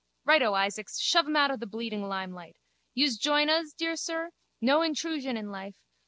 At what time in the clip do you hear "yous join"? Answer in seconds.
2.95-3.51